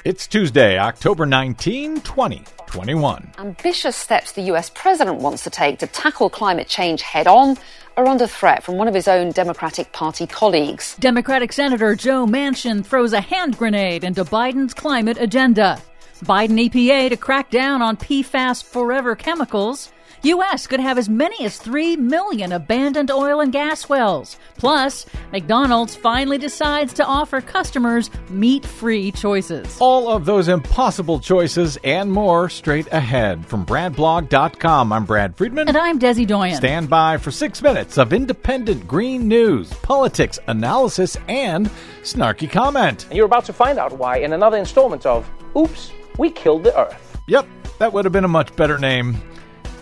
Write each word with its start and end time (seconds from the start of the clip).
Network. 0.00 0.14
It's 0.14 0.26
Tuesday, 0.26 0.78
October 0.78 1.26
19, 1.26 2.00
2021. 2.00 3.32
Ambitious 3.38 3.96
steps 3.96 4.32
the 4.32 4.42
US 4.52 4.70
president 4.70 5.20
wants 5.20 5.44
to 5.44 5.50
take 5.50 5.78
to 5.78 5.86
tackle 5.86 6.30
climate 6.30 6.68
change 6.68 7.02
head 7.02 7.26
on 7.26 7.56
are 7.96 8.06
under 8.06 8.26
threat 8.26 8.62
from 8.62 8.76
one 8.76 8.88
of 8.88 8.94
his 8.94 9.08
own 9.08 9.32
Democratic 9.32 9.92
Party 9.92 10.26
colleagues. 10.26 10.96
Democratic 11.00 11.52
Senator 11.52 11.94
Joe 11.94 12.26
Manchin 12.26 12.84
throws 12.84 13.12
a 13.12 13.20
hand 13.20 13.58
grenade 13.58 14.04
into 14.04 14.24
Biden's 14.24 14.74
climate 14.74 15.18
agenda. 15.20 15.78
Biden 16.24 16.58
EPA 16.68 17.08
to 17.10 17.16
crack 17.16 17.50
down 17.50 17.82
on 17.82 17.96
PFAS 17.96 18.62
forever 18.62 19.16
chemicals. 19.16 19.90
U.S. 20.22 20.66
could 20.66 20.80
have 20.80 20.98
as 20.98 21.08
many 21.08 21.44
as 21.46 21.56
3 21.56 21.96
million 21.96 22.52
abandoned 22.52 23.10
oil 23.10 23.40
and 23.40 23.52
gas 23.52 23.88
wells. 23.88 24.36
Plus, 24.58 25.06
McDonald's 25.32 25.96
finally 25.96 26.36
decides 26.36 26.92
to 26.94 27.04
offer 27.06 27.40
customers 27.40 28.10
meat 28.28 28.66
free 28.66 29.12
choices. 29.12 29.78
All 29.80 30.10
of 30.10 30.26
those 30.26 30.48
impossible 30.48 31.20
choices 31.20 31.78
and 31.84 32.12
more 32.12 32.50
straight 32.50 32.86
ahead. 32.92 33.46
From 33.46 33.64
BradBlog.com, 33.64 34.92
I'm 34.92 35.06
Brad 35.06 35.36
Friedman. 35.36 35.68
And 35.68 35.76
I'm 35.78 35.98
Desi 35.98 36.26
Doyen. 36.26 36.56
Stand 36.56 36.90
by 36.90 37.16
for 37.16 37.30
six 37.30 37.62
minutes 37.62 37.96
of 37.96 38.12
independent 38.12 38.86
green 38.86 39.26
news, 39.26 39.72
politics, 39.74 40.38
analysis, 40.48 41.16
and 41.28 41.70
snarky 42.02 42.50
comment. 42.50 43.06
And 43.06 43.16
you're 43.16 43.26
about 43.26 43.46
to 43.46 43.54
find 43.54 43.78
out 43.78 43.96
why 43.96 44.18
in 44.18 44.34
another 44.34 44.58
installment 44.58 45.06
of 45.06 45.26
Oops, 45.56 45.90
We 46.18 46.30
Killed 46.30 46.64
the 46.64 46.78
Earth. 46.78 47.18
Yep, 47.26 47.46
that 47.78 47.92
would 47.94 48.04
have 48.04 48.12
been 48.12 48.24
a 48.24 48.28
much 48.28 48.54
better 48.56 48.76
name. 48.78 49.16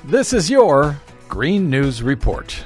This 0.08 0.32
is 0.32 0.48
your 0.48 0.98
Green 1.28 1.68
News 1.68 2.02
Report. 2.02 2.64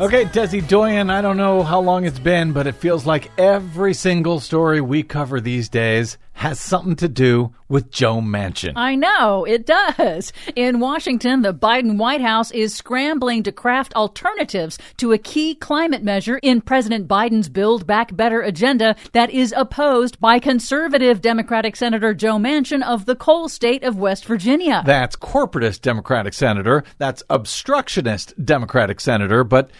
Okay, 0.00 0.26
Desi 0.26 0.66
Doyen, 0.66 1.10
I 1.10 1.20
don't 1.20 1.36
know 1.36 1.64
how 1.64 1.80
long 1.80 2.04
it's 2.04 2.20
been, 2.20 2.52
but 2.52 2.68
it 2.68 2.76
feels 2.76 3.04
like 3.04 3.32
every 3.36 3.94
single 3.94 4.38
story 4.38 4.80
we 4.80 5.02
cover 5.02 5.40
these 5.40 5.68
days 5.68 6.18
has 6.34 6.60
something 6.60 6.94
to 6.94 7.08
do 7.08 7.52
with 7.68 7.90
Joe 7.90 8.20
Manchin. 8.20 8.74
I 8.76 8.94
know, 8.94 9.44
it 9.44 9.66
does. 9.66 10.32
In 10.54 10.78
Washington, 10.78 11.42
the 11.42 11.52
Biden 11.52 11.98
White 11.98 12.20
House 12.20 12.52
is 12.52 12.72
scrambling 12.72 13.42
to 13.42 13.50
craft 13.50 13.92
alternatives 13.94 14.78
to 14.98 15.10
a 15.10 15.18
key 15.18 15.56
climate 15.56 16.04
measure 16.04 16.38
in 16.38 16.60
President 16.60 17.08
Biden's 17.08 17.48
Build 17.48 17.84
Back 17.88 18.14
Better 18.14 18.40
agenda 18.40 18.94
that 19.14 19.30
is 19.30 19.52
opposed 19.56 20.20
by 20.20 20.38
conservative 20.38 21.20
Democratic 21.20 21.74
Senator 21.74 22.14
Joe 22.14 22.36
Manchin 22.36 22.84
of 22.84 23.04
the 23.06 23.16
coal 23.16 23.48
state 23.48 23.82
of 23.82 23.98
West 23.98 24.24
Virginia. 24.24 24.84
That's 24.86 25.16
corporatist 25.16 25.80
Democratic 25.82 26.34
Senator. 26.34 26.84
That's 26.98 27.24
obstructionist 27.28 28.32
Democratic 28.44 29.00
Senator, 29.00 29.42
but 29.42 29.72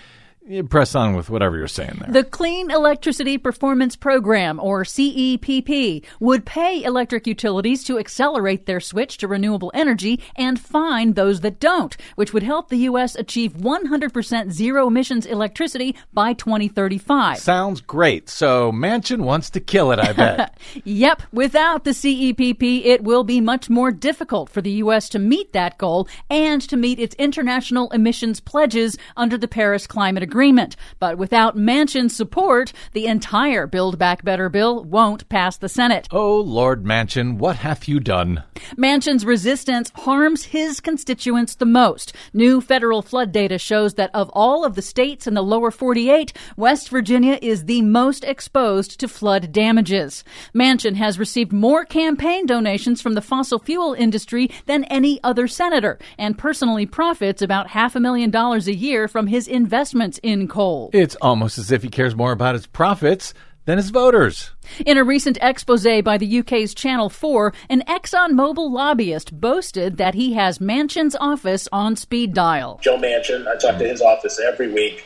you 0.48 0.64
press 0.64 0.94
on 0.94 1.14
with 1.14 1.28
whatever 1.28 1.58
you're 1.58 1.68
saying 1.68 1.98
there. 2.00 2.10
The 2.10 2.24
Clean 2.24 2.70
Electricity 2.70 3.36
Performance 3.36 3.96
Program, 3.96 4.58
or 4.60 4.82
CEPP, 4.82 6.05
would 6.20 6.46
pay 6.46 6.82
electric 6.82 7.27
utilities 7.27 7.84
to 7.84 7.98
accelerate 7.98 8.64
their 8.64 8.80
switch 8.80 9.18
to 9.18 9.28
renewable 9.28 9.70
energy 9.74 10.22
and 10.36 10.58
fine 10.58 11.12
those 11.12 11.40
that 11.40 11.60
don't, 11.60 11.96
which 12.16 12.32
would 12.32 12.42
help 12.42 12.68
the 12.68 12.78
U.S. 12.78 13.14
achieve 13.14 13.52
100% 13.55 14.50
zero 14.50 14.86
emissions 14.86 15.27
electricity 15.27 15.94
by 16.14 16.32
2035. 16.32 17.38
Sounds 17.38 17.83
great. 17.83 18.30
So 18.30 18.72
Manchin 18.72 19.20
wants 19.20 19.50
to 19.50 19.60
kill 19.60 19.92
it, 19.92 19.98
I 19.98 20.12
bet. 20.14 20.58
yep. 20.84 21.22
Without 21.30 21.84
the 21.84 21.90
CEPP, 21.90 22.86
it 22.86 23.02
will 23.02 23.24
be 23.24 23.40
much 23.42 23.68
more 23.68 23.90
difficult 23.90 24.48
for 24.48 24.62
the 24.62 24.70
U.S. 24.72 25.10
to 25.10 25.18
meet 25.18 25.52
that 25.52 25.77
goal 25.77 26.08
and 26.30 26.62
to 26.62 26.77
meet 26.77 26.98
its 26.98 27.14
international 27.16 27.90
emissions 27.90 28.40
pledges 28.40 28.96
under 29.14 29.36
the 29.36 29.48
Paris 29.48 29.86
Climate 29.86 30.22
Agreement 30.22 30.38
agreement. 30.39 30.77
But 31.00 31.19
without 31.19 31.56
Manchin's 31.56 32.14
support, 32.14 32.72
the 32.92 33.06
entire 33.06 33.67
Build 33.67 33.98
Back 33.98 34.22
Better 34.22 34.48
bill 34.48 34.84
won't 34.84 35.28
pass 35.28 35.56
the 35.56 35.69
Senate. 35.69 36.06
Oh, 36.12 36.36
Lord 36.36 36.84
Manchin, 36.84 37.39
what 37.39 37.57
hath 37.57 37.89
you 37.89 37.98
done? 37.98 38.45
Manchin's 38.77 39.24
resistance 39.24 39.90
harms 39.96 40.45
his 40.45 40.79
constituents 40.79 41.57
the 41.57 41.64
most. 41.64 42.14
New 42.33 42.61
federal 42.61 43.02
flood 43.02 43.33
data 43.33 43.58
shows 43.58 43.95
that 43.95 44.12
of 44.14 44.30
all 44.33 44.64
of 44.64 44.77
the 44.77 44.83
states 44.83 45.27
in 45.27 45.35
the 45.35 45.42
lower 45.42 45.73
48, 45.73 46.33
West 46.57 46.89
Virginia 46.89 47.36
is 47.42 47.64
the 47.64 47.83
most 47.83 48.23
exposed 48.23 49.01
to 49.01 49.08
flood 49.08 49.51
damages. 49.51 50.23
Manchin 50.55 50.95
has 50.95 51.18
received 51.18 51.52
more 51.52 51.85
campaign 51.85 52.46
donations 52.46 53.02
from 53.02 53.14
the 53.14 53.20
fossil 53.20 53.58
fuel 53.58 53.92
industry 53.92 54.48
than 54.67 54.85
any 54.85 55.18
other 55.24 55.48
senator 55.48 55.98
and 56.17 56.39
personally 56.39 56.86
profits 56.86 57.42
about 57.42 57.70
half 57.70 57.96
a 57.96 58.01
million 58.01 58.30
dollars 58.30 58.68
a 58.68 58.77
year 58.77 59.08
from 59.08 59.27
his 59.27 59.48
investments 59.48 60.20
in 60.23 60.27
coal. 60.48 60.90
It's 60.92 61.16
almost 61.16 61.58
as 61.58 61.72
if 61.72 61.83
he 61.83 61.89
cares 61.89 62.14
more 62.14 62.33
about 62.33 62.55
his 62.55 62.66
profits 62.66 63.34
than 63.68 63.77
his 63.77 63.90
voters. 63.90 64.52
In 64.86 64.96
a 64.96 65.05
recent 65.05 65.36
expose 65.42 65.84
by 66.02 66.16
the 66.16 66.39
UK's 66.39 66.72
Channel 66.72 67.11
4, 67.11 67.52
an 67.68 67.83
ExxonMobil 67.86 68.70
lobbyist 68.70 69.38
boasted 69.38 69.98
that 69.98 70.14
he 70.14 70.33
has 70.33 70.58
Manchin's 70.58 71.14
office 71.17 71.68
on 71.70 71.94
speed 71.94 72.33
dial. 72.33 72.80
Joe 72.83 72.96
Manchin, 72.96 73.46
I 73.46 73.56
talk 73.58 73.78
to 73.78 73.86
his 73.86 74.00
office 74.00 74.40
every 74.40 74.72
week. 74.72 75.05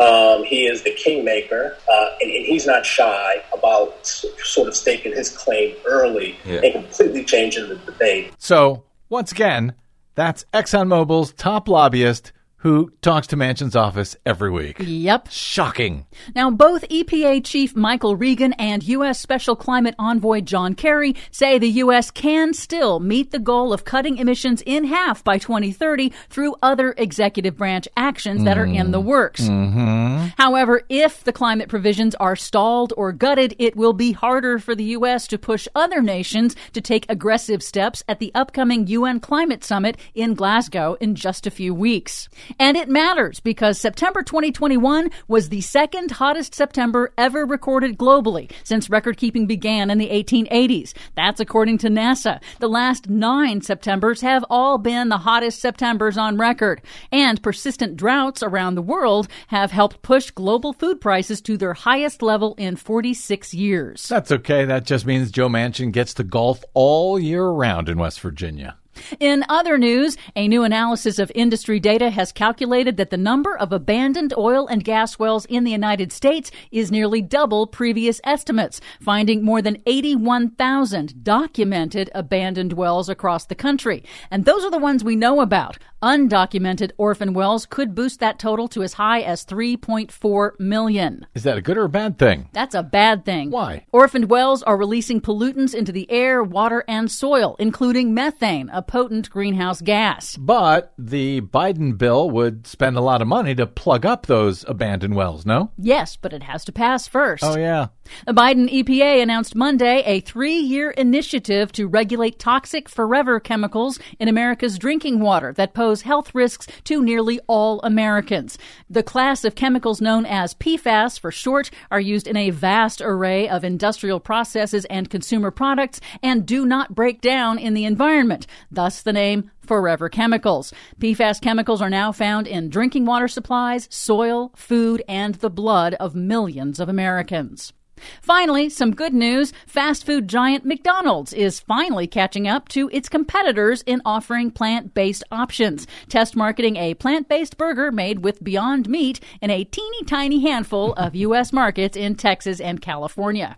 Um, 0.00 0.42
he 0.42 0.66
is 0.66 0.82
the 0.82 0.90
kingmaker, 0.90 1.76
uh, 1.88 2.06
and, 2.20 2.30
and, 2.30 2.44
he's 2.44 2.66
not 2.66 2.84
shy 2.84 3.44
about 3.56 4.04
sort 4.04 4.66
of 4.66 4.74
staking 4.74 5.12
his 5.14 5.30
claim 5.30 5.76
early 5.86 6.36
yeah. 6.44 6.60
and 6.64 6.72
completely 6.72 7.24
changing 7.24 7.68
the 7.68 7.76
debate. 7.76 8.32
So, 8.38 8.82
once 9.10 9.30
again, 9.30 9.74
that's 10.16 10.44
ExxonMobil's 10.52 11.34
top 11.34 11.68
lobbyist 11.68 12.32
who 12.62 12.92
talks 13.02 13.26
to 13.26 13.36
Manchin's 13.36 13.74
office 13.74 14.14
every 14.24 14.50
week. 14.50 14.76
Yep. 14.78 15.28
Shocking. 15.30 16.06
Now, 16.36 16.48
both 16.48 16.88
EPA 16.88 17.44
Chief 17.44 17.74
Michael 17.74 18.14
Regan 18.14 18.52
and 18.52 18.84
U.S. 18.84 19.18
Special 19.18 19.56
Climate 19.56 19.96
Envoy 19.98 20.42
John 20.42 20.74
Kerry 20.74 21.16
say 21.32 21.58
the 21.58 21.68
U.S. 21.68 22.12
can 22.12 22.54
still 22.54 23.00
meet 23.00 23.32
the 23.32 23.40
goal 23.40 23.72
of 23.72 23.84
cutting 23.84 24.18
emissions 24.18 24.62
in 24.64 24.84
half 24.84 25.24
by 25.24 25.38
2030 25.38 26.12
through 26.30 26.54
other 26.62 26.94
executive 26.96 27.56
branch 27.56 27.88
actions 27.96 28.44
that 28.44 28.56
mm. 28.56 28.60
are 28.60 28.66
in 28.66 28.92
the 28.92 29.00
works. 29.00 29.42
Mm-hmm. 29.42 30.28
However, 30.38 30.82
if 30.88 31.24
the 31.24 31.32
climate 31.32 31.68
provisions 31.68 32.14
are 32.16 32.36
stalled 32.36 32.92
or 32.96 33.10
gutted, 33.10 33.56
it 33.58 33.74
will 33.74 33.92
be 33.92 34.12
harder 34.12 34.60
for 34.60 34.76
the 34.76 34.84
U.S. 34.84 35.26
to 35.28 35.38
push 35.38 35.66
other 35.74 36.00
nations 36.00 36.54
to 36.74 36.80
take 36.80 37.10
aggressive 37.10 37.60
steps 37.60 38.04
at 38.06 38.20
the 38.20 38.30
upcoming 38.36 38.86
UN 38.86 39.18
Climate 39.18 39.64
Summit 39.64 39.96
in 40.14 40.34
Glasgow 40.34 40.96
in 41.00 41.16
just 41.16 41.44
a 41.44 41.50
few 41.50 41.74
weeks. 41.74 42.28
And 42.58 42.76
it 42.76 42.88
matters 42.88 43.40
because 43.40 43.80
September 43.80 44.22
2021 44.22 45.10
was 45.28 45.48
the 45.48 45.60
second 45.60 46.10
hottest 46.10 46.54
September 46.54 47.12
ever 47.16 47.44
recorded 47.44 47.98
globally 47.98 48.50
since 48.64 48.90
record 48.90 49.16
keeping 49.16 49.46
began 49.46 49.90
in 49.90 49.98
the 49.98 50.08
1880s. 50.10 50.92
That's 51.14 51.40
according 51.40 51.78
to 51.78 51.88
NASA. 51.88 52.40
The 52.60 52.68
last 52.68 53.08
nine 53.08 53.60
Septembers 53.60 54.20
have 54.20 54.44
all 54.50 54.78
been 54.78 55.08
the 55.08 55.18
hottest 55.18 55.60
Septembers 55.60 56.16
on 56.16 56.36
record. 56.36 56.82
And 57.10 57.42
persistent 57.42 57.96
droughts 57.96 58.42
around 58.42 58.74
the 58.74 58.82
world 58.82 59.28
have 59.48 59.70
helped 59.70 60.02
push 60.02 60.30
global 60.30 60.72
food 60.72 61.00
prices 61.00 61.40
to 61.42 61.56
their 61.56 61.74
highest 61.74 62.22
level 62.22 62.54
in 62.58 62.76
46 62.76 63.54
years. 63.54 64.08
That's 64.08 64.32
okay. 64.32 64.64
That 64.64 64.84
just 64.84 65.06
means 65.06 65.30
Joe 65.30 65.48
Manchin 65.48 65.92
gets 65.92 66.14
to 66.14 66.24
golf 66.24 66.64
all 66.74 67.18
year 67.18 67.46
round 67.46 67.88
in 67.88 67.98
West 67.98 68.20
Virginia. 68.20 68.76
In 69.20 69.44
other 69.48 69.78
news, 69.78 70.16
a 70.36 70.48
new 70.48 70.62
analysis 70.62 71.18
of 71.18 71.32
industry 71.34 71.80
data 71.80 72.10
has 72.10 72.32
calculated 72.32 72.96
that 72.96 73.10
the 73.10 73.16
number 73.16 73.56
of 73.56 73.72
abandoned 73.72 74.34
oil 74.36 74.66
and 74.66 74.84
gas 74.84 75.18
wells 75.18 75.46
in 75.46 75.64
the 75.64 75.70
United 75.70 76.12
States 76.12 76.50
is 76.70 76.90
nearly 76.90 77.22
double 77.22 77.66
previous 77.66 78.20
estimates, 78.24 78.80
finding 79.00 79.44
more 79.44 79.62
than 79.62 79.82
81,000 79.86 81.24
documented 81.24 82.10
abandoned 82.14 82.74
wells 82.74 83.08
across 83.08 83.46
the 83.46 83.54
country. 83.54 84.04
And 84.30 84.44
those 84.44 84.64
are 84.64 84.70
the 84.70 84.78
ones 84.78 85.04
we 85.04 85.16
know 85.16 85.40
about. 85.40 85.78
Undocumented 86.02 86.90
orphan 86.98 87.32
wells 87.32 87.64
could 87.64 87.94
boost 87.94 88.18
that 88.18 88.40
total 88.40 88.66
to 88.66 88.82
as 88.82 88.94
high 88.94 89.20
as 89.20 89.44
3.4 89.44 90.58
million. 90.58 91.24
Is 91.34 91.44
that 91.44 91.56
a 91.56 91.62
good 91.62 91.78
or 91.78 91.84
a 91.84 91.88
bad 91.88 92.18
thing? 92.18 92.48
That's 92.52 92.74
a 92.74 92.82
bad 92.82 93.24
thing. 93.24 93.52
Why? 93.52 93.86
Orphaned 93.92 94.28
wells 94.28 94.64
are 94.64 94.76
releasing 94.76 95.20
pollutants 95.20 95.74
into 95.74 95.92
the 95.92 96.10
air, 96.10 96.42
water, 96.42 96.82
and 96.88 97.08
soil, 97.08 97.54
including 97.60 98.12
methane, 98.14 98.68
a 98.70 98.81
potent 98.82 99.30
greenhouse 99.30 99.80
gas. 99.80 100.36
But 100.36 100.92
the 100.98 101.40
Biden 101.40 101.96
bill 101.96 102.30
would 102.30 102.66
spend 102.66 102.96
a 102.96 103.00
lot 103.00 103.22
of 103.22 103.28
money 103.28 103.54
to 103.54 103.66
plug 103.66 104.04
up 104.04 104.26
those 104.26 104.64
abandoned 104.68 105.14
wells, 105.14 105.46
no? 105.46 105.70
Yes, 105.78 106.16
but 106.16 106.32
it 106.32 106.42
has 106.42 106.64
to 106.66 106.72
pass 106.72 107.06
first. 107.08 107.44
Oh, 107.44 107.56
yeah. 107.56 107.88
The 108.26 108.32
Biden 108.32 108.68
EPA 108.68 109.22
announced 109.22 109.54
Monday 109.54 110.02
a 110.04 110.20
three 110.20 110.56
year 110.56 110.90
initiative 110.90 111.72
to 111.72 111.86
regulate 111.86 112.38
toxic 112.38 112.88
forever 112.88 113.40
chemicals 113.40 113.98
in 114.18 114.28
America's 114.28 114.78
drinking 114.78 115.20
water 115.20 115.52
that 115.54 115.74
pose 115.74 116.02
health 116.02 116.34
risks 116.34 116.66
to 116.84 117.02
nearly 117.02 117.40
all 117.46 117.80
Americans. 117.82 118.58
The 118.90 119.02
class 119.02 119.44
of 119.44 119.54
chemicals 119.54 120.00
known 120.00 120.26
as 120.26 120.54
PFAS 120.54 121.18
for 121.18 121.30
short 121.30 121.70
are 121.90 122.00
used 122.00 122.26
in 122.26 122.36
a 122.36 122.50
vast 122.50 123.00
array 123.00 123.48
of 123.48 123.64
industrial 123.64 124.20
processes 124.20 124.84
and 124.86 125.08
consumer 125.10 125.50
products 125.50 126.00
and 126.22 126.46
do 126.46 126.66
not 126.66 126.94
break 126.94 127.20
down 127.20 127.58
in 127.58 127.74
the 127.74 127.84
environment. 127.84 128.46
Thus 128.74 129.02
the 129.02 129.12
name 129.12 129.50
Forever 129.60 130.08
Chemicals. 130.08 130.72
PFAS 130.98 131.40
chemicals 131.40 131.82
are 131.82 131.90
now 131.90 132.12
found 132.12 132.46
in 132.46 132.68
drinking 132.68 133.06
water 133.06 133.28
supplies, 133.28 133.88
soil, 133.90 134.52
food, 134.56 135.02
and 135.08 135.36
the 135.36 135.50
blood 135.50 135.94
of 135.94 136.14
millions 136.14 136.80
of 136.80 136.88
Americans. 136.88 137.72
Finally, 138.20 138.68
some 138.68 138.94
good 138.94 139.14
news. 139.14 139.52
Fast 139.66 140.04
food 140.04 140.28
giant 140.28 140.64
McDonald's 140.64 141.32
is 141.32 141.60
finally 141.60 142.06
catching 142.06 142.48
up 142.48 142.68
to 142.68 142.90
its 142.92 143.08
competitors 143.08 143.82
in 143.82 144.02
offering 144.04 144.50
plant 144.50 144.94
based 144.94 145.24
options. 145.30 145.86
Test 146.08 146.36
marketing 146.36 146.76
a 146.76 146.94
plant 146.94 147.28
based 147.28 147.56
burger 147.56 147.92
made 147.92 148.24
with 148.24 148.42
Beyond 148.42 148.88
Meat 148.88 149.20
in 149.40 149.50
a 149.50 149.64
teeny 149.64 150.04
tiny 150.04 150.40
handful 150.40 150.92
of 150.94 151.14
U.S. 151.14 151.52
markets 151.52 151.96
in 151.96 152.14
Texas 152.14 152.60
and 152.60 152.80
California. 152.80 153.56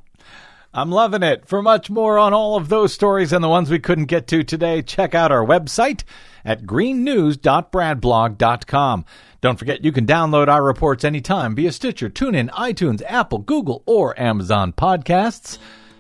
I'm 0.77 0.91
loving 0.91 1.23
it. 1.23 1.47
For 1.47 1.63
much 1.63 1.89
more 1.89 2.19
on 2.19 2.35
all 2.35 2.57
of 2.57 2.69
those 2.69 2.93
stories 2.93 3.33
and 3.33 3.45
the 3.45 3.49
ones 3.49 3.71
we 3.71 3.79
couldn't 3.79 4.07
get 4.07 4.27
to 4.27 4.43
today, 4.43 4.83
check 4.83 5.15
out 5.15 5.31
our 5.31 5.47
website 5.47 6.03
at 6.45 6.65
greennews.bradblog.com. 6.65 9.05
Don't 9.41 9.59
forget 9.59 9.85
you 9.85 9.93
can 9.93 10.05
download 10.05 10.49
our 10.49 10.65
reports 10.65 11.05
anytime 11.05 11.55
via 11.55 11.71
Stitcher, 11.71 12.11
TuneIn, 12.11 12.51
iTunes, 12.51 13.03
Apple, 13.07 13.39
Google, 13.39 13.85
or 13.87 14.21
Amazon 14.21 14.73
Podcasts. 14.73 15.59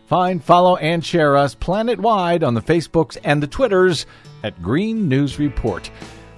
Find, 0.08 0.42
follow, 0.42 0.74
and 0.76 1.04
share 1.04 1.36
us 1.36 1.54
planet-wide 1.54 2.42
on 2.42 2.54
the 2.54 2.60
Facebooks 2.60 3.16
and 3.22 3.40
the 3.40 3.46
Twitters 3.46 4.06
at 4.42 4.60
Green 4.60 5.08
News 5.08 5.38
Report. 5.38 5.88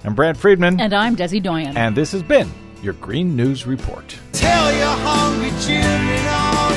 I'm 0.03 0.13
Brad 0.13 0.37
Friedman. 0.37 0.79
And 0.79 0.93
I'm 0.93 1.15
Desi 1.15 1.41
Doyen. 1.41 1.75
And 1.75 1.97
this 1.97 2.11
has 2.11 2.21
been 2.21 2.51
your 2.83 2.93
Green 2.93 3.35
News 3.35 3.65
Report. 3.65 4.15
Tell 4.31 4.71
your 4.73 4.85
hungry 4.85 5.49
children 5.59 6.27
all 6.27 6.76